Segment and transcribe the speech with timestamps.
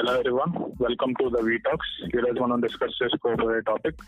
[0.00, 3.98] Hello everyone welcome to the we talks ఈ రోజు మనం డిస్కస్ చేసుకోబోయే టాపిక్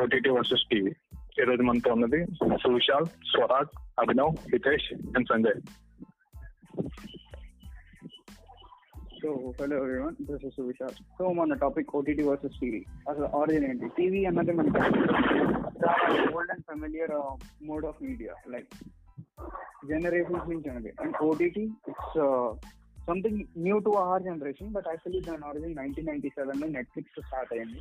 [0.00, 0.92] ఓటీటీ వర్సెస్ టీవీ
[1.38, 2.20] ఈ రోజు మనతో ఉన్నది
[2.64, 5.58] Suvishal Swaraj Abhinav Hitesh and Sanjay
[9.16, 13.88] so hello everyone this is Vishal so మన టాపిక్ ఓటీటీ వర్సెస్ టీవీ అసలు ఆరిజిన్ ఏంటి
[13.96, 14.82] టీవీ అన్నది మనకి
[15.80, 17.14] చాలా old and familiar
[17.70, 18.74] mode of media like
[19.90, 22.18] generations నుంచి ఉన్నది and OTT it's
[23.08, 27.80] something new to our generation but actually దాని origin nineteen ninety సెవెన్లో నెట్ఫ్లిక్స్ స్టార్ట్ అయింది.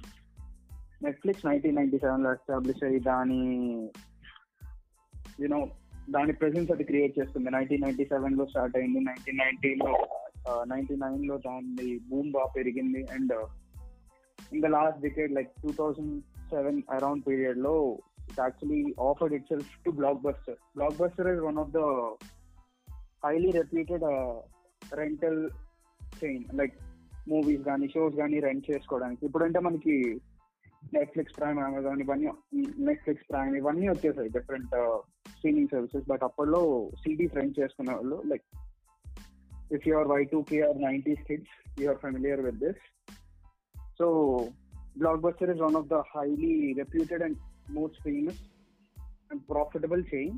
[1.05, 3.41] నెట్ఫ్లిక్స్ నైన్టీన్ నైన్టీ సెవెన్లో ఎస్టాబ్లిష్ అయ్యి దాని
[5.43, 5.59] యూనో
[6.15, 7.49] దాని ప్రెసెన్స్ అది క్రియేట్ చేస్తుంది.
[7.57, 8.99] నైన్టీన్ నైన్టీ సెవెన్లో స్టార్ట్ అయింది.
[9.09, 9.91] నైన్టీన్ నైన్టీలో
[10.71, 13.01] నైన్టీ నైన్లో దాని బూమ్ బాగా పెరిగింది.
[13.15, 13.33] And
[14.55, 16.15] in the last decade like two thousand
[16.53, 17.75] seven around పీరియడ్లో
[18.29, 19.91] it actually offered itself to
[20.27, 20.59] Blockbuster
[21.01, 21.81] Blockbuster is one of the
[23.25, 24.05] highly reputed
[24.91, 25.39] rental
[26.19, 26.75] chain like
[27.29, 29.25] movies కానీ shows కానీ rent చేసుకోవడానికి.
[29.25, 29.95] ఇప్పుడంటే మనకి
[30.93, 32.27] నెట్ఫ్లిక్స్ ప్రైమ్ అమెజాన్ ఇవన్నీ
[32.79, 34.73] Netflix prime ఇవన్నీ వచ్చేసాయి different
[35.29, 36.61] streaming services but అప్పట్లో
[36.95, 38.45] సిడీస్ రెంట్ చేసుకునే వాళ్ళు like
[39.75, 42.83] if you're Y two K are nineties kids you're familiar with this
[43.99, 44.07] so
[45.19, 47.39] Blockbuster is one of the highly reputed and
[47.71, 48.41] most famous
[49.31, 50.37] and profitable chain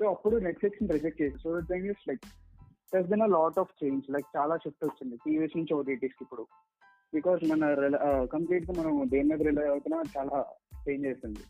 [0.00, 2.26] so అప్పుడు నెట్ఫ్లిక్స్ని reject చేసి so thing is like
[2.94, 5.16] there's been a lot of change like చాలా shift వచ్చింది.
[5.26, 6.44] TVs నుంచి ఓటీటీస్కి ఇప్పుడు.
[7.14, 7.64] Because మన
[8.32, 10.38] కంప్లీట్గా మనం దేని మీద రిలై అవుతున్నా చాలా
[10.88, 11.44] చేంజ్ అవుతుంది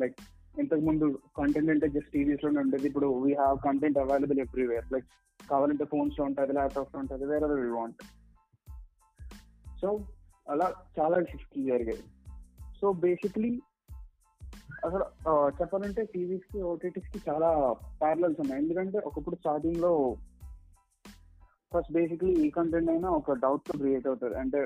[0.00, 0.18] లైక్
[0.58, 1.06] ఇంతకు ముందు
[1.38, 2.86] కంటెంట్ అంటే జస్ట్ టీవీస్లోనే ఉండేది.
[2.86, 5.08] ఇప్పుడు we have content available everywhere like
[5.50, 8.02] కావాలంటే ఫోన్స్లో ఉంటుంది ల్యాప్టాప్స్లో ఉంటుంది వేరే వీ వాంట్
[9.80, 9.88] సో
[10.48, 10.66] అలా
[10.98, 12.02] చాలా షిఫ్ట్ జరిగాయి.
[12.80, 13.50] సో బేసిక్లీ
[14.86, 15.04] అసలు
[15.58, 17.48] చెప్పాలంటే టీవీస్కి ఓటీటీస్కి చాలా
[18.02, 18.62] ప్యారలల్స్ ఉన్నాయి.
[18.62, 19.92] ఎందుకంటే ఒకప్పుడు స్టార్టింగ్లో
[21.72, 24.60] ఫస్ట్ బేసిక్లీ ఈ కంటెంట్ అయినా ఒక డౌట్తో క్రియేట్ అవుతుంది అంటే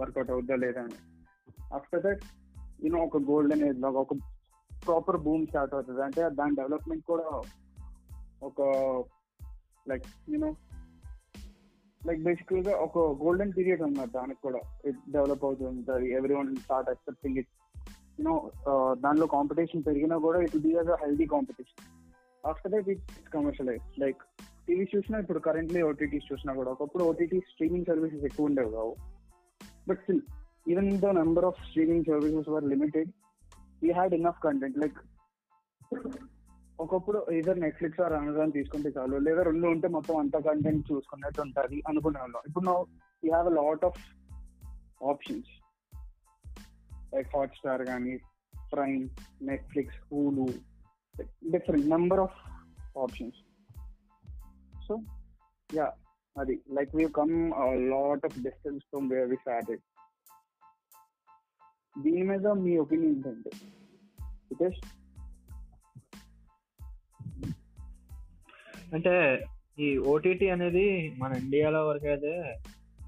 [0.00, 0.98] వర్కౌట్ అవుద్దా లేదా అని.
[1.74, 2.22] ఆఫ్టర్ దట్
[2.84, 4.14] యూనో ఒక గోల్డెన్ ఏజ్ లాగా ఒక
[4.86, 6.02] ప్రాపర్ బూమ్ స్టార్ట్ అవుతుంది.
[6.02, 7.26] అంటే దాని డెవలప్మెంట్ కూడా
[8.42, 8.60] ఒక
[9.90, 10.50] లైక్ యూనో
[12.06, 16.06] లైక్ బేసికల్గా ఒక గోల్డెన్ పీరియడ్ ఉన్నారు దానికి కూడా ఇట్ డెవలప్ అవుతుంటుంది.
[16.34, 17.52] Everyone start accepting it
[18.18, 18.34] you know
[18.66, 21.80] uh, దానిలో కాంపిటీషన్ పెరిగినా కూడా it be a healthy competition
[22.44, 24.20] after that it commercialize like
[24.66, 28.92] TV చూసినా ఇప్పుడు కరెంట్లీ ఓటీటీస్ చూసినా కూడా ఒకప్పుడు ఓటీటీ స్ట్రీమింగ్ సర్వీసెస్ ఎక్కువ ఉండేవి కావు.
[29.88, 30.22] But still
[30.66, 33.10] even the number of streaming services were limited
[33.82, 35.00] we had enough content like
[36.78, 41.78] ఒకప్పుడు ఏదో నెట్ఫ్లిక్స్ ఆర్ అమెజాన్ తీసుకుంటే చాలు లేదా రెండు ఉంటే మొత్తం అంత కంటెంట్ చూసుకున్నట్టు ఉంటుంది
[41.90, 42.76] అనుకునే వాళ్ళం ఇప్పుడు నా
[43.22, 44.00] you have a lot of
[45.12, 45.50] options
[47.12, 48.14] like Hotstar కానీ
[48.72, 49.04] prime
[49.42, 50.46] Netflix Hulu
[51.50, 52.38] different number of
[52.98, 53.40] options
[54.86, 54.94] so
[55.70, 55.88] ya
[56.36, 57.34] అది like we come
[57.90, 59.82] lot of distance from where we started
[61.96, 63.50] దీని మీద మీ ఒపీనియన్ ఏంటంటే
[64.50, 64.80] హితేష్
[68.94, 69.14] అంటే
[69.78, 70.86] ఈ ఓటీటీ అనేది
[71.18, 72.32] మన ఇండియాలో వరకు అయితే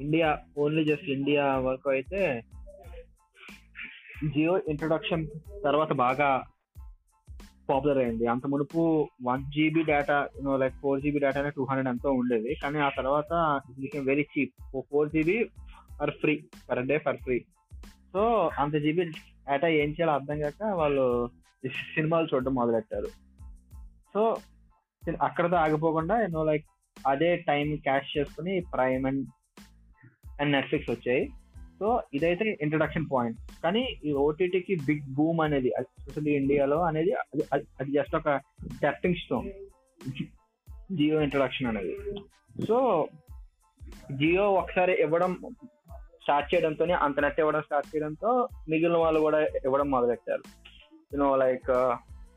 [0.01, 2.21] ఇండియా ఓన్లీ జస్ట్ ఇండియా వరకు అయితే
[4.23, 5.27] జియో ఇంట్రొడక్షన్
[5.65, 6.29] తర్వాత బాగా
[7.71, 8.27] పాపులర్ అయింది.
[8.27, 12.55] అంత మునుపు one GB data like four GB data two hundred ఎంతో ఉండేది.
[12.63, 13.33] కానీ ఆ తర్వాత
[14.09, 15.45] very cheap four GB
[16.01, 16.35] for free
[16.71, 17.39] per day for free
[18.13, 21.31] so అంత జీబీ డేటా ఏం చేయాలో అర్థం కాక వాళ్ళు
[21.67, 23.09] సినిమాలు చూడడం మొదలెట్టారు.
[24.15, 24.37] సో
[25.23, 26.67] అక్కడతో ఆగిపోకుండా నో లైక్
[27.07, 29.27] అదే టైం క్యాష్ చేసుకుని ప్రైమ్ అండ్
[30.41, 31.29] అండ్ నెట్ఫ్లిక్స్ వచ్చాయి.
[31.79, 37.13] సో ఇదైతే ఇంట్రడక్షన్ పాయింట్ కానీ ఈ ఓటీటీకి బిగ్ బూమ్ అనేది ఎస్పెషల్లీ ఇండియాలో అనేది
[37.81, 38.37] అది జస్ట్ ఒక
[38.77, 39.49] స్టెప్పింగ్ స్టోన్
[40.99, 41.95] జియో ఇంట్రడక్షన్ అనేది.
[42.69, 42.79] సో
[44.21, 45.33] జియో ఒకసారి ఇవ్వడం
[46.25, 48.31] స్టార్ట్ చేయడంతో అంత నెట్ ఇవ్వడం స్టార్ట్ చేయడంతో
[48.73, 50.45] మిగిలిన వాళ్ళు కూడా ఇవ్వడం మొదలెట్టారు.
[51.13, 51.71] You know like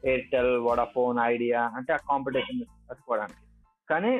[0.09, 2.59] Airtel Vodafone Idea అంటే ఆ కాంపిటీషన్
[2.89, 3.41] తట్టుకోవడానికి
[3.87, 4.13] కానీ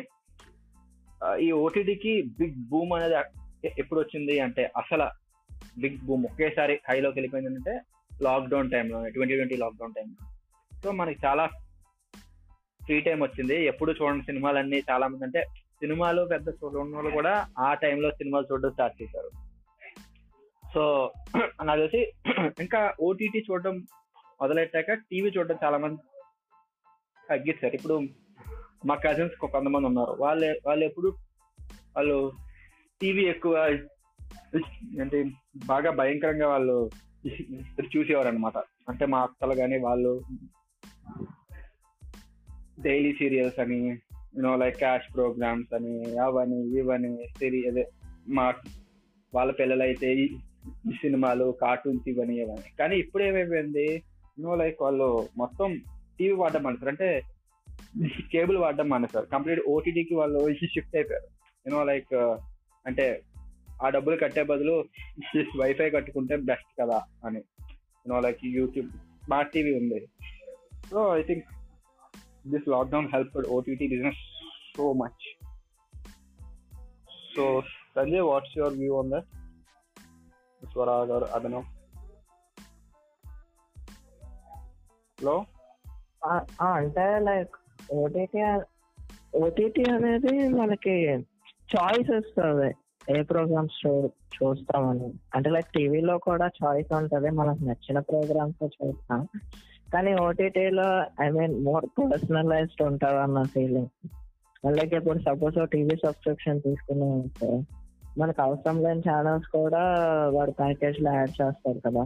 [1.26, 3.16] uh, ఈ ఓటీటీకి బిగ్ బూమ్ అనేది
[3.66, 5.08] ఎప్పుడు వచ్చింది అంటే అసలు
[5.80, 7.74] బిగ్ బూమ్ ఒకేసారి హైలోకి వెళ్ళిపోయింది అంటే
[8.22, 10.20] లాక్డౌన్ టైంలో ట్వంటీ ట్వంటీ లాక్డౌన్ టైంలో.
[10.84, 11.46] సో మనకి చాలా
[12.86, 13.66] ఫ్రీ టైం వచ్చింది.
[13.66, 15.42] ఎప్పుడు చూడండి సినిమాలన్నీ చాలా మంది అంటే
[15.82, 19.30] సినిమాలు పెద్ద చూడడం వాళ్ళు కూడా ఆ టైంలో సినిమాలు చూడడం స్టార్ట్ చేశారు.
[20.74, 21.14] సో
[21.64, 22.02] నాకు తెలిసి
[22.60, 23.76] ఇంకా ఓటీటీ చూడడం
[24.42, 26.02] మొదలెట్టాక టీవీ చూడడం చాలా మంది
[27.30, 27.96] తగ్గిస్తారు ఇప్పుడు
[28.86, 30.12] మా కజిన్స్ కొంతమంది ఉన్నారు.
[30.20, 31.10] వాళ్ళు వాళ్ళు ఎప్పుడు
[31.96, 32.34] వాళ్ళు
[33.02, 33.78] టీవీ ఎక్కువ
[35.02, 35.32] అంటే
[35.66, 36.90] బాగా భయంకరంగా వాళ్ళు
[37.98, 38.58] చూసేవారు అనమాట
[38.90, 40.24] అంటే మా అత్తలు కానీ వాళ్ళు
[42.82, 43.88] డైలీ సీరియల్స్ అని
[44.38, 47.88] you know like cash programs అని అవని ఇవని సిరి అదే
[48.30, 48.54] మా
[49.34, 50.38] వాళ్ళ పిల్లలైతే ఈ
[51.02, 54.04] సినిమాలు కార్టూన్స్ ఇవన్నీ ఇవన్నీ కానీ ఇప్పుడు ఏమైపోయింది?
[54.40, 55.82] నో లైక్ వాళ్ళు మొత్తం
[56.20, 56.90] టీవీ వాడడం మానేశారు.
[56.90, 57.22] అంటే
[58.32, 59.26] కేబుల్ వాడడం మానేశారు.
[59.26, 61.28] కంప్లీట్ ఓటీటీకి వాళ్ళు షిఫ్ట్ అయిపోయారు.
[61.68, 62.38] యూనో లైక్
[62.88, 63.06] అంటే
[63.84, 64.76] ఆ డబ్బులు కట్టే బదులు
[65.62, 67.42] వైఫై కట్టుకుంటే బెస్ట్ కదా అని.
[68.06, 68.90] No like YouTube
[69.26, 70.00] smart TV ఉంది.
[70.90, 71.46] So I think
[72.48, 74.22] this lockdown help OTT business
[74.76, 75.26] so much
[77.34, 77.46] so
[77.96, 79.28] Sanjay what's your view on that
[80.62, 81.66] Swarag or అదనం
[85.20, 85.36] hello
[86.70, 87.56] అంటే లైక్
[87.96, 88.42] ఓటీటీ
[89.44, 90.96] ఓటీటీ అనేది మనకి
[91.76, 92.76] చాయిస్ వస్తుంది
[93.18, 94.10] ఏ programmes చూ
[94.44, 95.14] చూస్తామని.
[95.36, 97.30] అంటే like టీవీలో కూడా choice ఉంటుంది.
[97.30, 99.28] మనకు నచ్చిన ప్రోగ్రామ్స్ చూస్తాం.
[99.94, 103.88] కానీ ఓటీటీలో ఐ మీన్ మోర్ పర్సనలైజ్డ్ ఉంటుంది అన్న ఫీలింగ్
[104.72, 107.64] లైక్ ఇప్పుడు సపోజ్ టీవీ సబ్స్క్రిప్షన్ తీసుకుని అంటే
[108.18, 109.80] మనకు అవసరం లేని ఛానల్స్ కూడా
[110.30, 112.04] వాడు ప్యాకేజ్లో యాడ్ చేస్తారు కదా.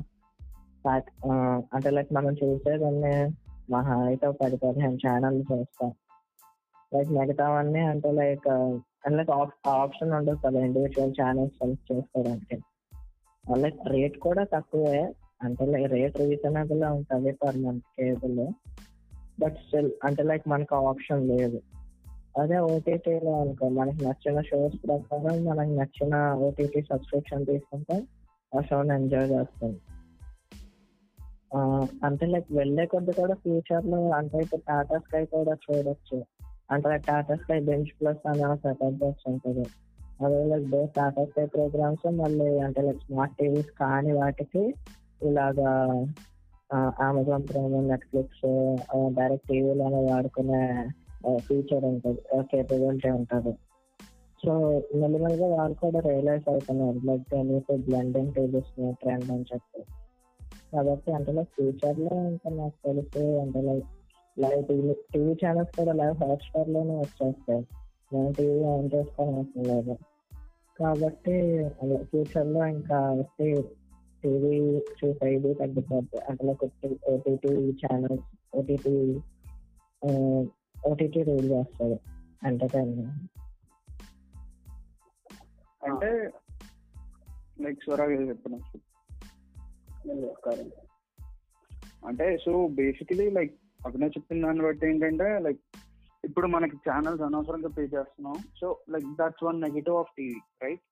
[0.86, 1.32] ప్యాక్-
[1.74, 3.32] అంటే లైక్ మనం చూసేదాన్ని
[3.70, 5.94] మహా అయితే పది పదిహేను ఛానల్ చూస్తాం.
[6.94, 9.32] లైక్ మిగతావన్నీ అంటే లైక్ అండ్ లైక్
[9.68, 12.58] ఆప్షన్ ఉండదు కదా ఇండివిజువల్ ఛానల్స్ సెలెక్ట్ చేసుకోవడానికి.
[13.62, 15.02] లైక్ రేట్ కూడా తక్కువే.
[15.42, 18.48] అంటే లైక్ రేట్ రీజనబుల్ ఉంటుంది per month cable
[19.42, 21.62] but still అంటే లైక్ మనకు ఆప్షన్ లేదు.
[22.40, 26.16] అదే ఓటీటీలో అనుకో మనకి నచ్చిన షోస్ ప్రకారం మనకి నచ్చిన
[26.48, 27.98] ఓటీటీ సబ్స్క్రిప్షన్ తీసుకుంటే
[28.58, 29.74] ఆ షోని ఎంజాయ్ చేస్తాం.
[32.04, 36.18] అంటే లైక్ వెళ్ళే కొద్ది కూడా ఫ్యూచర్లో అంటే ఇప్పుడు టాటా స్కై కూడా చూడొచ్చు.
[36.74, 39.66] అంటే టాటా స్కై బెంచ్ ప్లస్ అనే సెటప్ బాక్స్ ఉంటుంది.
[40.26, 44.64] అదే like base Tata Sky programs మళ్ళీ అంటే లైక్ స్మార్ట్ టీవీస్ కానీ వాటికి
[45.30, 45.72] ఇలాగా
[47.08, 48.46] అమెజాన్ ప్రైమ్ నెట్ఫ్లిక్స్
[49.18, 50.62] డైరెక్ట్ టీవీలోనే వాడుకునే
[51.48, 52.22] ఫీచర్ ఉంటుంది
[52.52, 53.54] కేపబిలిటీ ఉంటుంది.
[54.44, 54.52] సో
[55.02, 58.72] మెల్లిమెల్లిగా వాళ్ళు కూడా రియలైజ్ అవుతున్నారు లైక్ దానికి బ్లెండింగ్ టీవీస్
[59.02, 59.82] ట్రెండ్ అని చెప్పి.
[60.74, 63.90] కాబట్టి అంటే లైక్ ఫ్యూచర్లో ఇంకా నాకు తెలిసి అంటే like
[64.38, 67.64] live TV TV channels కూడా లైవ్ హాట్స్టార్లోనే వచ్చేస్తాయి.
[68.14, 69.96] నేను టీవీ ఆన్ చేసుకోవడం అవసరం లేదు.
[70.80, 71.36] కాబట్టి
[72.10, 73.48] ఫ్యూచర్లో ఇంకా వచ్చి
[74.24, 74.56] టీవీ
[75.00, 76.20] చూసే ఇది తగ్గిపోద్ది.
[76.30, 76.64] అంటే like
[77.14, 78.28] OTT channels
[78.60, 78.96] OTT
[80.92, 81.98] OTT rule చేస్తుంది
[82.50, 83.28] ఎంటర్టైన్మెంట్
[85.90, 86.10] అంటే
[87.64, 88.58] లైక్ స్వరాగ్ చెప్తున్నా
[92.10, 93.56] అంటే సో బేసికలీ లైక్
[93.88, 95.62] అభినయ్ చెప్పిన దాన్ని బట్టి ఏంటంటే లైక్
[96.24, 98.38] ఇప్పుడు మనకి ఛానల్స్ అనవసరంగా పే చేస్తున్నాం.
[98.60, 100.84] So like that's one negative of TV right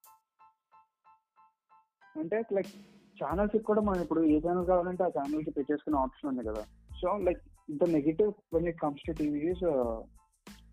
[2.21, 2.71] అంటే లైక్
[3.18, 6.63] ఛానల్స్ కూడా మనం ఇప్పుడు ఏ ఛానల్ కావాలంటే ఆ ఛానల్ పే చేసుకునే ఆప్షన్ ఉంది కదా.
[7.01, 7.41] So like
[7.81, 9.65] the negative when it comes to TV is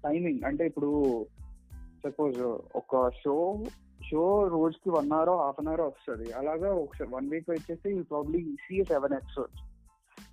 [0.06, 0.90] timing అంటే ఇప్పుడు
[2.04, 3.36] సపోజ్ uh, ఒక షో
[4.08, 4.24] షో
[4.54, 6.26] రోజుకి one hour half an hour వస్తుంది.
[6.40, 9.62] అలాగా ఒకసారి వన్ వీక్ వచ్చేసి probably see seven episodes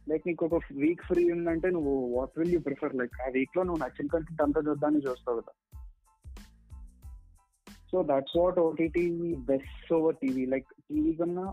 [0.10, 3.82] like నీకు ఒక వీక్ ఫ్రీ ఉందంటే నువ్వు what will you prefer like ఆ వీక్లో నువ్వు
[3.84, 5.54] నచ్చిన కంటెంట్ అంతా చూద్దాన్ని చూస్తావు కదా.
[7.92, 9.06] So that's what OTT
[9.52, 11.46] best over TV like TV కన్నా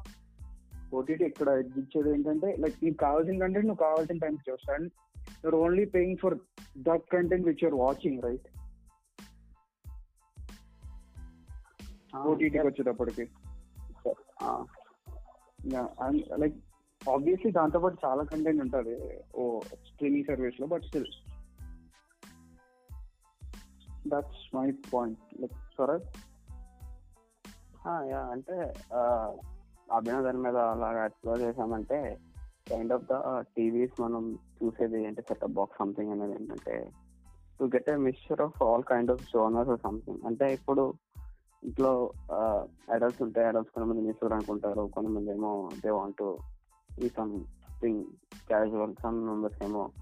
[0.99, 1.49] ఓటీటీ ఇక్కడ
[1.81, 4.91] ఇచ్చేది ఏంటంటే లైక్ నీకు కావాల్సిన కంటెంట్ నువ్వు కావాల్సిన టైం చూస్తావు and
[5.45, 6.37] you're only paying for
[6.89, 8.49] that content which you're watching right
[12.31, 13.25] ఓటీటీకి వచ్చేటప్పటికి.
[16.43, 16.57] లైక్
[17.01, 18.97] ఆబ్వియస్లీ దాంతో పాటు చాలా కంటెంట్ ఉంటుంది.
[19.35, 19.43] ఓ
[19.89, 21.11] స్ట్రీమింగ్ సర్వీస్లో but still
[24.07, 26.09] that's my point like Swaraj
[28.11, 28.57] ya అంటే
[29.89, 31.99] అభినవ్ మీద అలాగా ఎక్స్ప్లోర్ చేసామంటే
[32.69, 33.15] కైండ్ ఆఫ్ ద
[33.57, 34.25] టీవీస్ మనం
[34.59, 35.23] చూసేది ఏంటి?
[35.23, 36.75] సెటప్ బాక్స్ సంథింగ్ అనేది ఏంటంటే
[37.59, 40.85] to get a mixture of all kind of genres something అంటే ఇప్పుడు
[41.63, 41.93] ఇంట్లో
[42.89, 45.51] అడల్ట్స్ ఉంటాయి అడల్ట్స్ కొంతమంది న్యూస్ చూడాలనుకుంటారు కొంతమంది ఏమో
[45.83, 46.23] దే వాంట్
[46.99, 48.05] ఈ సంథింగ్
[48.47, 49.93] క్యాజువల్ సమ్ మెంబర్స్ ఏమో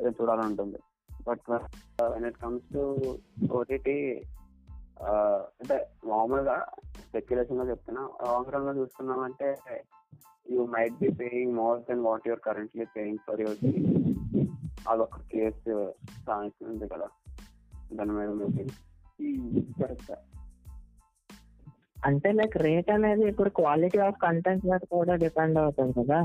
[0.00, 0.78] ఏదో చూడాలని ఉంటుంది
[1.28, 1.50] but
[2.02, 2.82] when it comes to
[3.52, 4.24] OTT
[5.60, 6.66] అంటే మామూలుగా
[7.08, 9.48] స్పెక్యులేషన్గా చెప్తున్నా లాంగ్ రన్లో చూస్తున్నామంటే
[10.50, 13.58] you might be paying more then what your currently paying for your
[14.88, 15.94] అదొక కేసు
[16.26, 17.08] సాధిస్తుంది కదా.
[17.92, 18.64] దాని మీద మీకు
[19.82, 20.29] కరెక్ట్ hmm,
[22.06, 26.20] అంటే లైక్ రేట్ అనేది ఇప్పుడు క్వాలిటీ ఆఫ్ కంటెంట్ మీద కూడా డిపెండ్ అవుతుంది కదా.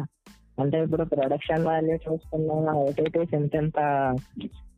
[0.62, 3.80] అంటే ఇప్పుడు ప్రొడక్షన్ వాల్యూ చూసుకున్నా ఓటీటీస్ ఇంతెంత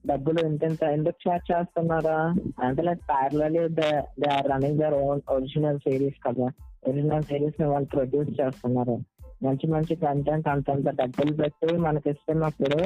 [0.07, 2.19] డబ్బులు ఇంతెంత ఎందుకు చార్జ్ చేస్తున్నారా?
[2.63, 6.47] అంటే like parallely they are running their own original series కదా.
[6.87, 8.97] ఒరిజినల్ సిరీస్ని వాళ్ళు ప్రొడ్యూస్ చేస్తున్నారు.
[9.45, 12.79] మంచి మంచి కంటెంట్ అంతంత డబ్బులు పెట్టి మనకి ఇస్తున్నప్పుడు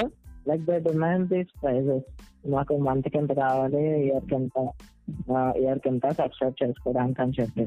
[0.49, 2.09] like the demand these prices
[2.49, 4.67] మాకు మంత్ కింద కావాలి ఇయర్ కింద
[5.63, 7.65] ఇయర్ కింద సబ్స్క్రైబ్ చేసుకోవడానికి అని చెప్పి.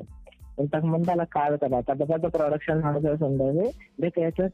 [0.60, 1.78] ఇంతకు ముందు అలా కాదు కదా.
[1.80, 3.66] పెద్ద పెద్ద ప్రొడక్షన్ హౌసెస్ ఉండేవి.
[4.00, 4.52] They cater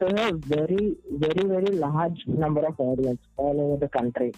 [0.55, 0.83] very
[1.25, 4.31] very very large number of audience all over the country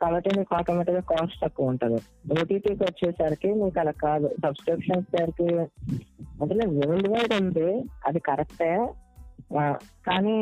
[0.00, 2.00] కాబట్టి నీకు ఆటోమేటిక్గా కాస్ట్ తక్కువ ఉంటుంది.
[2.40, 4.30] ఓటీటీకి వచ్చేసరికి నీకు అలా కాదు.
[4.42, 5.48] సబ్స్క్రిప్షన్ సరికి
[6.42, 7.70] అంటే వరల్డ్ వైడ్ ఉంది.
[8.06, 8.74] అది కరెక్టే
[10.08, 10.36] కానీ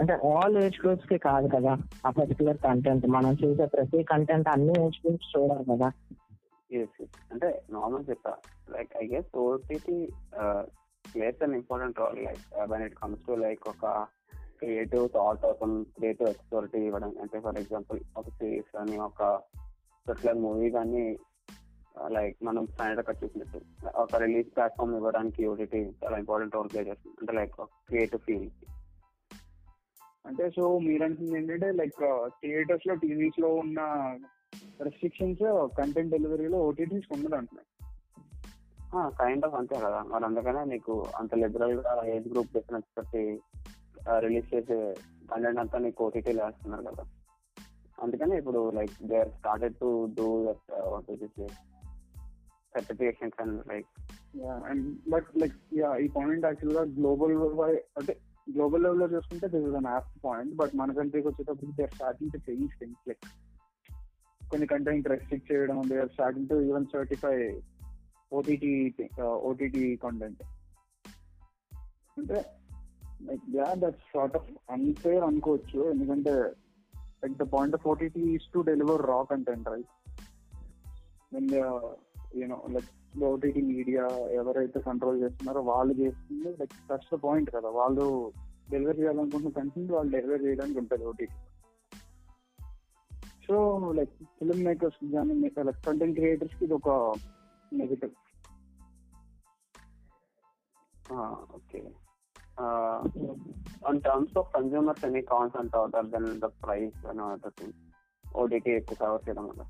[0.00, 1.72] అంటే ఆల్ ఏజ్ గ్రూప్స్కి కాదు కదా.
[2.06, 5.88] ఆ పర్టికులర్ కంటెంట్ మనం చూసే ప్రతి కంటెంట్ అన్ని ఏజ్ గ్రూప్స్ చూడాలి కదా.
[7.32, 8.32] అంటే నార్మల్ చెప్తా
[8.74, 9.98] like I guess OTT
[11.04, 14.06] plays an important role like when it comes to like ఒక
[14.60, 15.64] క్రియేటివ్ థాట్ ఒక
[15.96, 17.12] క్రియేటివ్ ఎక్స్పర్టీ ఇవ్వడం.
[17.22, 19.22] అంటే ఫర్ ఎగ్జాంపుల్ ఒక సిరీస్ కానీ ఒక
[20.06, 21.04] పర్టికులర్ మూవీ కానీ
[22.16, 23.60] లైక్ మనం స్టాండర్డ్ కట్ చూసినట్టు.
[23.96, 27.16] ఒక రిలీజ్ ప్లాట్ఫామ్ ఇవ్వడానికి ఓటీటీ చాలా ఇంపార్టెంట్ రోల్ ప్లే చేస్తుంది.
[27.20, 27.54] అంటే లైక్
[27.88, 28.48] క్రియేటివ్ ఫీల్
[30.24, 32.00] అంటే సో మీరు అంటుంది ఏంటంటే లైక్
[32.40, 33.80] థియేటర్స్ uh, లో టీవీస్లో ఉన్న
[34.86, 35.44] రెస్ట్రిక్షన్స్
[35.78, 37.70] కంటెంట్ డెలివరీలో ఓటీటీస్ ఉండదు అంటున్నారు
[39.20, 40.00] కైండ్ ఆఫ్ అంతే కదా.
[40.10, 43.22] మరి అందుకనే నీకు అంత లిబరల్గా ఏజ్ గ్రూప్ డిఫరెన్స్ బట్టి
[44.24, 44.78] రిలీజ్ చేసే
[45.30, 47.04] కంటెంట్ అంతా నీకు ఓటీటీలో వేస్తున్నారు కదా.
[48.04, 50.64] అందుకనే ఇప్పుడు like they are started to do that
[52.74, 53.90] certifications and like
[54.70, 55.56] and but like
[56.04, 57.34] ఈ పాయింట్ యాక్చువల్గా గ్లోబల్
[58.00, 58.14] అంటే
[58.46, 62.32] గ్లోబల్ లెవెల్లో చూసుకుంటే this is an apt point but మన కంట్రీకి వచ్చేటప్పుడు they are starting
[62.34, 63.24] to change things like
[64.50, 67.36] కొన్ని కంటెంట్ రెస్ట్రిక్ట్ చేయడం they are starting to even certify
[68.32, 68.72] OTT
[69.48, 70.42] OTT content
[72.18, 72.38] అంటే
[73.28, 75.80] like ya that sort of unfair అనుకోవచ్చు.
[75.92, 76.34] ఎందుకంటే
[77.22, 79.92] like the point of OTT is to deliver raw content right
[82.40, 82.90] you know like
[83.32, 84.04] OTT media
[84.40, 87.68] ఎవరైతే control చేస్తున్నారో వాళ్ళు చేస్తుంది like that's the point కదా.
[87.80, 88.06] వాళ్ళు
[88.72, 91.34] delivery చేయాలనుకుంటున్న కంటెంట్ వాళ్ళు డెలివరీ చేయడానికి ఉంటుంది OTT
[93.46, 93.56] so
[93.92, 96.90] like film makers కానీ లైక్ కంటెంట్ క్రియేటర్స్కి ఇది ఒక
[97.72, 98.14] negative
[101.56, 101.80] okay.
[103.88, 107.74] On terms of consumers any cons and అవుతారు దెన్ ద ప్రైస్ అని అవుతుంది
[108.24, 109.62] ఓటీటీ ఎక్కువ కవర్ చేయడం వల్ల.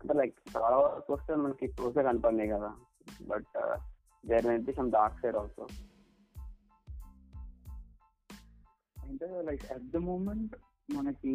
[0.00, 2.70] అంటే లైక్ చాలా వరకు వస్తే మనకి చూసే కనపడినాయి కదా.
[3.26, 3.52] But
[4.24, 5.66] there may be some dark side also
[8.96, 10.56] అంటే లైక్ అట్ ద మూమెంట్
[10.92, 11.32] మనకి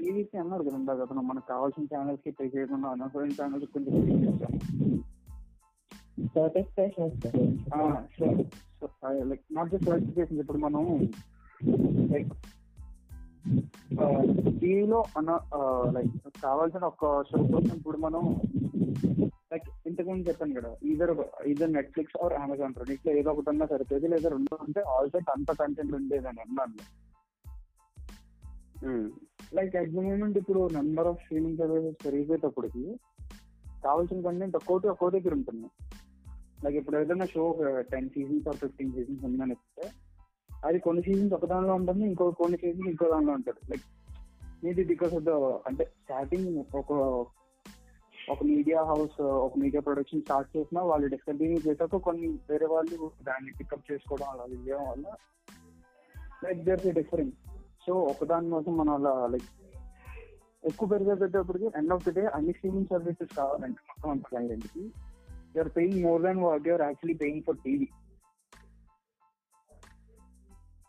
[0.00, 4.52] టీవీకి అన్నారు కదా ఇందాక అతను మనకు కావాల్సిన ఛానల్స్కి పే చేయకుండా అనవసరమైన ఛానల్స్ కొంచెం pay చేస్తాం.
[9.28, 10.82] లైక్ నాట్ జస్ట్ సర్టిఫికేషన్ ఇప్పుడు మనం
[12.12, 12.32] లైక్
[14.60, 15.30] టీవీలో అన్న
[15.90, 16.12] లైక్
[16.42, 18.40] కావాల్సిన ఒక షో కోసం ఇప్పుడు మనం
[19.52, 21.14] లైక్ ఇంతకుముందు చెప్పాను కదా either
[21.46, 25.52] either Netflix or Amazon రెండిట్లో ఏదో ఒకటి ఉన్నా సరిపోయేది లేదా రెండు ఉంటే ఆల్ సెట్ అంత
[25.52, 26.76] కంటెంట్ ఉండేదని అన్నాను.
[29.56, 32.84] లైక్ అట్ ద మూమెంట్ ఇప్పుడు నెంబర్ ఆఫ్ స్ట్రీమింగ్ సర్వీసెస్ పెరిగిపోయేటప్పటికి
[33.84, 35.68] కావాల్సిన కంటెంట్ ఒక్కోటి ఒక్కో దగ్గర ఉంటుంది.
[36.64, 37.44] లైక్ ఇప్పుడు ఏదైనా show
[37.92, 39.86] ten seasons or fifteen seasons ఉందని చెప్తే
[40.50, 43.60] అది కొన్ని సీజన్స్ ఒక దానిలో ఉంటుంది ఇంకో కొన్ని సీజన్స్ ఇంకో దానిలో ఉంటుంది.
[43.70, 43.86] లైక్
[44.64, 45.34] మీది బికాస్ ఆఫ్ ద
[45.68, 46.92] అంటే స్టార్టింగ్ ఒక
[48.32, 53.52] ఒక మీడియా హౌస్ ఒక మీడియా ప్రొడక్షన్ స్టార్ట్ చేసినా వాళ్ళు డిస్కంటిన్యూ చేశాక కొన్ని వేరే వాళ్ళు దాన్ని
[53.60, 55.06] పికప్ చేసుకోవడం అలా చేయడం వల్ల
[56.44, 57.38] లైక్ దేర్ డిఫరెన్స్
[57.82, 59.48] సో ఒకదాని కోసం మనం అలా లైక్
[60.64, 64.82] ఎక్కువ పెరిగేటప్పటికి ఎండ్ ఆఫ్ ది డే అన్ని స్ట్రీమింగ్ సర్వీసెస్ కావాలంటే మొత్తం అంత క్లయింట్కి
[65.54, 67.88] you're paying more than what you're actually paying for TV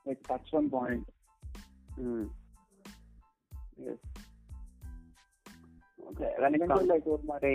[0.08, 1.10] like that's one point
[6.90, 7.54] like మరి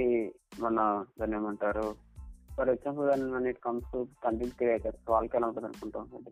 [0.60, 0.78] మన
[1.18, 1.86] దాన్ని ఏమంటారు?
[2.56, 3.90] ఫర్ ఎగ్జాంపుల్ దాని when it comes
[4.24, 6.30] content creators వాళ్ళకి ఎలా ఉంటుంది అనుకుంటాం అంటే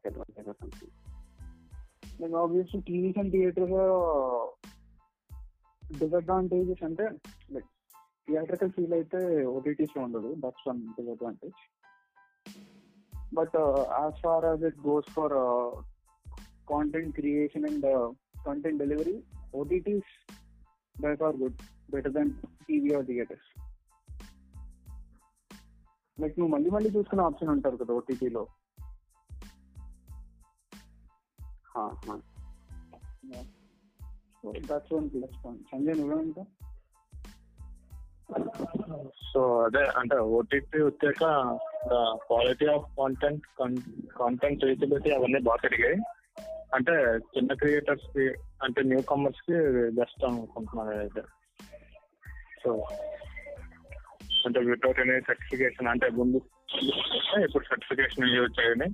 [2.14, 3.74] అడ్వాంటేజెస్ అంటే like obviously TVs and theatres
[5.82, 7.06] disadvantages అంటే
[7.54, 7.70] లైక్
[8.28, 11.60] థియేటర్కల్ ఫీల్ అయితే ఓటీటీస్ ఉండదు that's one disadvantage
[13.34, 13.56] but
[13.94, 15.34] as far as it goes for
[16.68, 17.86] content creation and
[18.46, 19.16] content delivery
[19.54, 20.12] OTTs
[20.96, 22.32] by far good better than
[22.66, 23.50] TV or theatres
[26.18, 28.42] like నువ్వు మళ్ళీ మళ్ళీ చూసుకునే option ఉంటారు కదా ఓటీటీలో
[34.68, 36.44] that's one plus point Sanjay నువ్వేమంటా
[39.30, 41.24] so అదే అంటే OTT వచ్చాక
[42.26, 43.46] quality of content
[44.16, 45.98] content reachability అవన్నీ బాగా పెరిగాయి.
[46.74, 46.94] అంటే
[47.34, 48.24] చిన్న క్రియేటర్స్కి
[48.64, 49.56] అంటే న్యూ కమర్స్కి
[49.90, 51.22] బెస్ట్ అనుకుంటున్నాను అయితే
[52.62, 52.70] సో
[54.46, 56.38] అంటే వితౌట్ ఎనీ సర్టిఫికేషన్ అంటే ముందు
[57.44, 58.88] ఇప్పుడు సర్టిఫికేషన్ యూజ్ చేయండి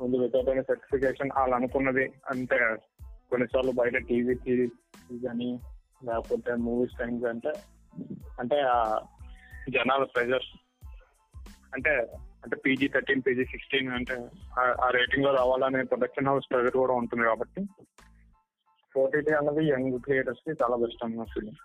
[0.00, 2.58] ముందు వితౌట్ ఎనీ సర్టిఫికేషన్ వాళ్ళు అనుకున్నది అంటే
[3.30, 4.76] కొన్నిసార్లు బయట టీవీ సిరీస్
[5.24, 5.48] కానీ
[6.02, 7.52] లేకపోతే మూవీస్ టైమ్స్ అంటే
[8.38, 8.56] అంటే
[9.68, 10.46] జనాల ప్రెజర్
[11.72, 11.92] అంటే
[12.44, 14.16] అంటే పీజీ థర్టీన్ పీజీ సిక్స్టీన్ అంటే
[14.60, 17.60] ఆ- రేటింగ్లో రావాలనే ప్రొడక్షన్ హౌస్ ప్రెజర్ కూడా ఉంటుంది కాబట్టి
[18.94, 21.62] ఫోర్టీటీ అన్నది యంగ్ క్రియేటర్స్కి చాలా బెస్ట్ అన్న ఫీలింగ్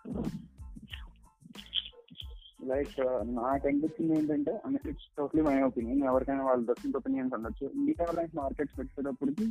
[2.59, 2.95] లైక్
[3.39, 4.53] నాకు అనిపించింది ఏంటంటే
[4.91, 9.45] ఇట్స్ టోటలీ మై ఒపీనియన్ ఎవరికైనా వాళ్ళ డిఫరెంట్ ఒపీనియన్స్ ఉండొచ్చు మిగతా లైఫ్ మార్కెట్స్ పెట్టేటప్పటికి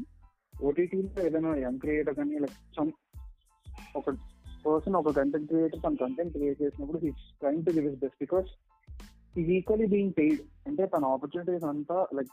[0.66, 2.90] ఓటీటీలో ఏదైనా యంగ్ క్రియేటర్ కానీ లైక్ సమ్
[3.96, 4.10] ఒక
[4.64, 8.50] పర్సన్ ఒక కంటెంట్ క్రియేటర్ తన కంటెంట్ క్రియేట్ చేసినప్పుడు he's trying to give his best because
[9.38, 12.32] is equally being paid అంటే తన ఆపర్చునిటీస్ అంతా లైక్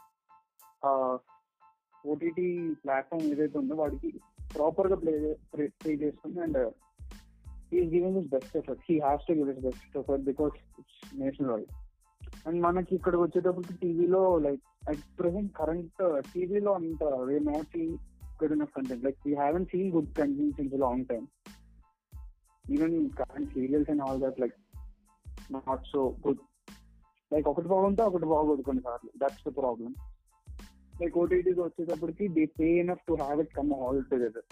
[2.06, 2.48] ఓటీటీ
[2.84, 4.10] ప్లాట్ఫామ్ ఏదైతే ఉందో వాడికి
[4.56, 5.12] ప్రాపర్గా ప్లే
[5.52, 6.40] ప్లే చేస్తుంది.
[6.40, 6.58] And
[7.72, 11.50] is giving his best effort he has to give his best effort because it's national
[11.50, 11.72] wide
[12.46, 16.02] and మనకి ఇక్కడికి వచ్చేటప్పటికి టీవీలో లైక్ అట్ ప్రెసెంట్ కరెంట్
[16.34, 17.94] టీవీలో అంత we not seen
[18.40, 21.26] good enough content like we haven't seen good content in long time
[22.70, 24.56] even current serials and all that like
[25.50, 26.42] not so good
[27.32, 29.10] like ఒకటి బాగుంటే ఒకటి బాగోదు కొన్నిసార్లు.
[29.16, 29.94] దట్స్ ద ప్రాబ్లమ్
[31.02, 34.46] లైక్ ఓటీటీకి వచ్చేటప్పటికి they pay enough to have it come all together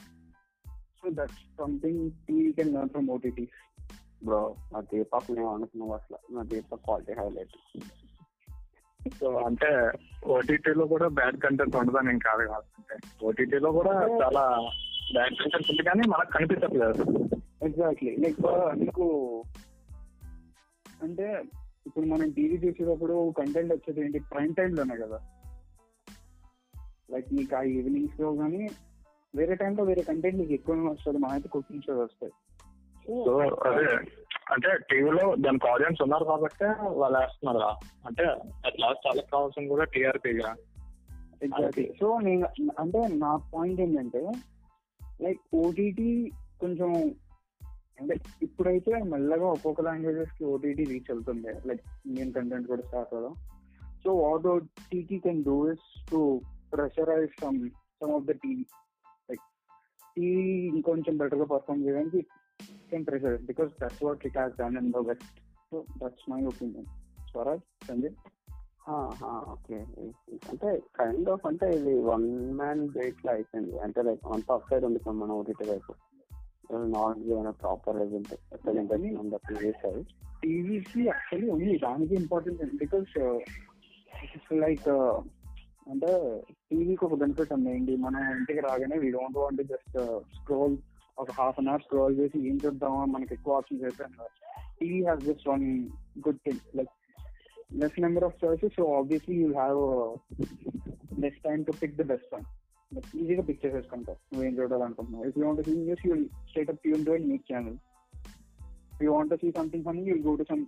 [1.05, 3.57] so that's something TV can learn from OTTs
[4.25, 4.39] bro
[4.73, 7.57] నా దీపక్ నేను అనుకున్నావు అసలు నా దీపక్ క్వాలిటీ హైలైట్
[9.01, 9.71] సో అంటే
[10.27, 12.97] ఓటీటీలో కూడా బ్యాడ్ కంటెంట్ ఉండదని నేను కాదు కాదు అంటే
[13.27, 13.93] ఓటీటీలో కూడా
[14.23, 14.45] చాలా
[15.15, 17.05] బ్యాడ్ కంటెంట్ ఉంది కానీ మనకు కనిపించట్లేదు.
[17.63, 18.41] ఎగ్జాక్ట్లీ లైక్
[18.75, 19.07] నీకు
[21.03, 21.27] అంటే
[21.87, 24.19] ఇప్పుడు మనం టీవీ చూసేటప్పుడు కంటెంట్ వచ్చేది ఏంటి?
[24.33, 25.19] ప్రైమ్ టైమ్లోనే కదా.
[27.11, 28.63] లైక్ నీకు ఆ ఈవినింగ్స్లో కానీ
[29.35, 32.33] వేరే టైంలో వేరే కంటెంట్ నీకు ఎక్కువ వస్తుంది మా అయితే కుకింగ్ షోస్ వస్తాయి.
[33.25, 33.33] సో
[33.69, 33.89] అదే.
[34.53, 36.65] అంటే టీవీలో దానికి ఆడియన్స్ ఉన్నారు కాబట్టి
[36.99, 37.61] వాళ్ళు వేస్తున్నారు.
[38.07, 38.25] అంటే
[38.67, 40.51] అట్ లాస్ట్ వాళ్ళకి కావాల్సింది కూడా టీఆర్పీగా
[41.43, 42.47] ఎగ్జాక్ట్లీ సో నేను
[42.79, 44.23] అంటే నా పాయింట్ ఏంటంటే
[45.23, 46.91] లైక్ ఓటీటీ కొంచెం
[48.01, 53.35] అంటే ఇప్పుడైతే మెల్లగా ఒక్కొక్క లాంగ్వేజెస్కి ఓటీటీ రీచ్ అవుతుంది లైక్ ఇండియన్ కంటెంట్ కూడా స్టార్ట్ అవడం
[54.05, 56.41] so what OTT can do is to
[56.73, 58.65] pressurize some some of the TV
[60.17, 62.27] TV ఇంకొంచెం బెటర్గా పర్ఫామ్ చేయడానికి
[62.91, 65.25] can pressure because that's what it has done in the west.
[65.71, 66.87] So that's my opinion.
[67.31, 68.11] Swaraj Sanjay?
[69.51, 69.87] Okay.
[70.49, 73.79] అంటే kind of అంటే ఇది one man wait లా అయిపోయింది.
[73.79, 75.95] అంటే like అంత up side ఉంది మన ఓటీటీ వైపు.
[76.73, 77.97] నాట్ గివెన్ ప్రాపర్
[79.49, 80.05] ప్రీవియస్
[80.43, 83.41] టీవీకి యాక్చువల్లీ ఉంది దానికి ఇంపార్టెంట్ బికాస్
[84.53, 84.89] లైక్
[85.91, 86.43] అంటే
[86.75, 89.97] టీవీకి ఒక బెనిఫిట్ ఉంది మనం ఇంటికి రాగానే we don't want just
[90.39, 90.75] scroll
[91.19, 94.07] ఒక హాఫ్ అన్ అవర్ స్క్రోల్ చేసి ఏం చూద్దామా మనకి ఎక్కువ ఆప్షన్స్ అయితే
[94.79, 95.65] TV has just one
[96.27, 96.93] good thing like
[97.75, 99.81] less number of choices so obviously you have
[101.19, 102.47] less time to pick the best one
[103.21, 106.17] ఈజీగా pick చేసేసుకుంటావు నువ్వేం చూడాలనుకుంటున్నావు if you want see news you
[106.51, 107.79] state up tune to news channel
[109.03, 110.65] you want see something funny you go to some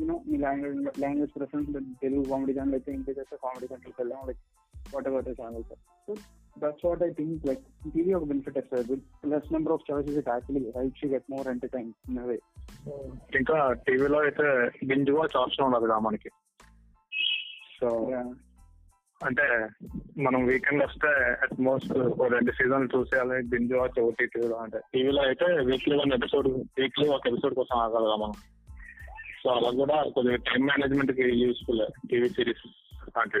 [0.00, 4.42] you know me language language preference Telugu comedy channel అయితే ఇంటికి అయితే comedy ఛానల్కి వెళ్ళాం like
[5.08, 6.14] whatever the channel so
[6.56, 7.62] that's what I think like
[7.94, 8.96] TV ఒక benefit వస్తుంది
[9.32, 12.38] less number of choices it actually helps you get more entertain in a way
[13.40, 14.46] ఇంకా టీవీలో అయితే
[14.86, 16.32] బింజ్ వాచ్ ఆప్షన్ ఉండదు కదా మనకి
[17.78, 17.88] సో
[19.20, 19.44] అంటే
[20.18, 21.10] మనం వీకెండ్ వస్తే
[21.42, 21.92] అట్ మోస్ట్
[22.32, 24.78] రెండు సీజన్ చూసేయాలి బింజ్ వాచ్ ఓటీటీలో అంటే.
[24.92, 28.34] టీవీలో అయితే వీక్లీ వన్ ఎపిసోడ్ వీక్లీ ఒక ఎపిసోడ్ కోసం ఆగలగా మనం.
[29.42, 32.64] సో అలా కూడా కొద్దిగా టైం మేనేజ్మెంట్కి యూస్ఫుల్ టీవీ సిరీస్
[33.16, 33.40] అంటే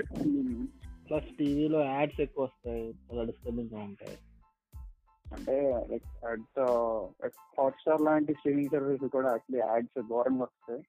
[1.12, 4.18] ప్లస్ టీవీలో యాడ్స్ ఎక్కువ వస్తాయి చాలా డిస్టర్బింగ్గా ఉంటాయి.
[5.34, 6.60] అంటే లైక్ అట్
[7.58, 10.82] హాట్స్టార్ లాంటి స్ట్రీమింగ్ సర్వీస్ కూడా యాక్చువల్లీ యాడ్స్ ఘోరంగా వస్తాయి.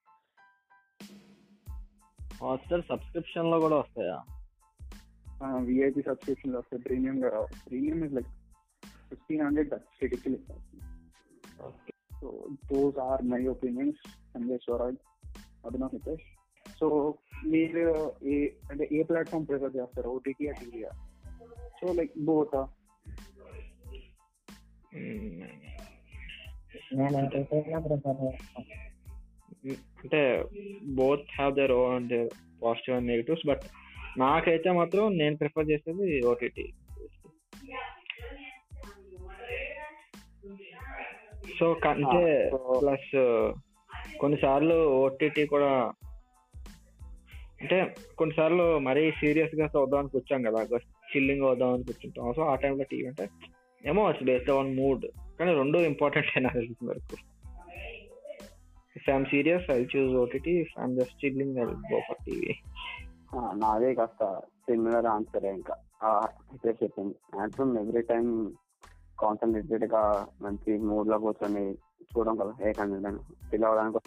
[2.42, 4.24] హాట్స్టార్ సబ్స్క్రిప్షన్లో కూడా వస్తాయా?
[5.56, 6.84] విఐపి సబ్స్క్రిప్షన్ వస్తాయి.
[6.84, 8.28] ప్రీమియం గా రావు premium is like
[9.10, 10.58] fifteen hundred ridiculous
[12.22, 14.98] so those are my opinions Sanjay Swaraj
[15.66, 16.33] Abhinav Hitesh
[16.84, 16.88] so
[17.46, 17.82] మీరు
[18.26, 18.38] ఏ
[18.70, 20.08] అంటే ఏ ప్లాట్ఫామ్ ప్రిఫర్ చేస్తారు?
[20.10, 20.92] ఓటీటీ టీవీయా
[21.80, 22.56] సో లైక్ బోత్
[30.00, 30.22] అంటే
[30.96, 32.08] both have their own
[32.64, 33.64] positive and negatives but
[34.18, 36.66] నాకైతే మాత్రం నేను ప్రిఫర్ చేసేది ఓటీటీ
[41.58, 42.22] సో అంటే
[42.80, 43.10] ప్లస్
[44.20, 45.72] కొన్నిసార్లు ఓటీటీ కూడా
[47.64, 47.78] అంటే
[48.18, 50.62] కొన్నిసార్లు మరీ సీరియస్గా చూద్దామని కూర్చాం కదా
[51.12, 52.34] చిల్లింగ్ అవుదామని కూర్చుంటాం.
[52.34, 53.30] సో ఆ టైంలో టీవీ అంటే
[53.86, 55.06] ఏమో వచ్చి బేస్డ్ ఆన్ మూడ్
[55.40, 57.16] కానీ రెండు ఇంపార్టెంట్ అయినా తెలిసిన వరకు.
[58.96, 62.54] If I'm serious I choose OTT if I'm just chilling I go for TV
[63.54, 64.24] నాదే కాస్త
[64.68, 65.76] సిమిలర్ ఆన్సర్ ఇంకా.
[66.04, 68.26] అయితే చెప్పింది మాక్సిమం ఎవ్రీ టైం
[69.20, 70.04] కాన్సన్ట్రేటెడ్గా
[70.42, 71.66] మంచి మూడ్లో కూర్చొని
[72.12, 74.02] చూడడం కదా ఏ కంటెంట్ ఫిల్ అవ్వడానికి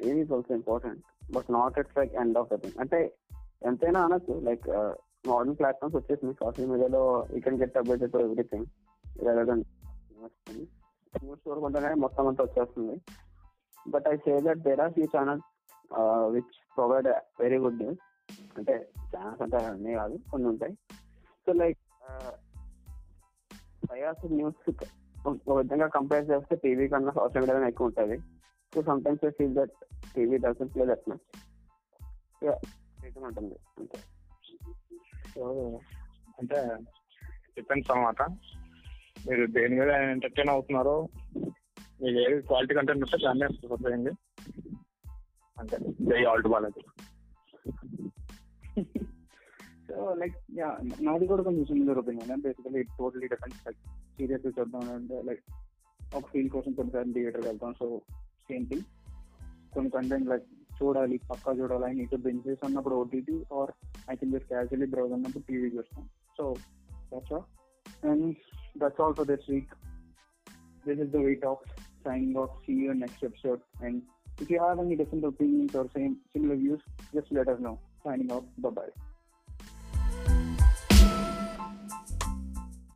[0.00, 1.00] TV is also important
[1.36, 3.00] but not at like end of the thing అంటే
[3.70, 4.66] ఎంతైనా అనొచ్చు లైక్
[5.30, 7.02] మోడర్న్ ప్లాట్ఫామ్స్ వచ్చేసింది సోషల్ మీడియాలో
[7.34, 8.68] you can get updated to everything
[11.24, 12.94] news చూడకుండానే మొత్తం అంతా వచ్చేస్తుంది.
[13.92, 15.46] But I say that there are few channels
[16.34, 17.08] which provide
[17.42, 18.02] very good news
[18.58, 18.74] అంటే
[19.12, 20.74] ఛానల్స్ అంటే అన్నీ కాదు కొన్ని ఉంటాయి.
[21.46, 21.80] సో లైక్
[23.90, 24.60] బయాస్ న్యూస్
[25.26, 28.18] ఒక విధంగా కంపేర్ చేస్తే టీవీ కన్నా సోషల్ మీడియాలో ఎక్కువ ఉంటుంది.
[28.74, 29.76] So sometimes I feel that
[30.14, 31.26] TV doesn't play that much
[33.28, 33.56] ఉంటుంది.
[33.78, 33.98] అంతే.
[35.34, 35.42] సో
[36.38, 36.58] అంటే
[37.56, 38.22] డిపెండ్స్ అన్నమాట.
[39.26, 40.94] మీరు దేని మీద ఎంటర్టైన్ అవుతున్నారో
[42.02, 44.12] మీకు ఏది క్వాలిటీ కంటెంట్ ఉంటే దాన్నే ప్రిఫర్ చేయండి.
[45.56, 45.76] అంటే
[46.10, 46.82] Jai ALT Balaji.
[49.88, 50.68] So like yeah
[51.00, 53.80] నాది కూడా కొంచెం similar opinion basically it totally depends like
[54.16, 55.44] serious చూద్దాం అంటే లైక్
[56.16, 57.74] ఒక ఫీల్ కోసం కొన్నిసార్లు థియేటర్కి వెళ్తాం.
[57.80, 57.86] సో
[58.49, 58.85] సేమ్ థింగ్
[59.75, 60.47] కొన్ని కంటెంట్ లైక్
[60.79, 63.71] చూడాలి పక్కా చూడాలి అని ఇటు బెంచెస్ అన్నప్పుడు OTT or
[64.11, 66.05] I can just casually browse అన్నప్పుడు టీవీ చూస్తాం
[66.37, 66.45] so
[67.11, 67.47] that's all
[68.11, 68.27] and
[68.83, 69.73] that's all for this week
[70.87, 71.65] this is the way talk
[72.05, 72.51] signing off.
[72.65, 73.61] See you in next episode.
[73.81, 74.03] And
[74.37, 76.81] if you have any different opinions or same similar views,
[77.13, 77.79] just let us know.
[78.03, 78.43] Signing off.
[78.59, 79.08] Bye bye.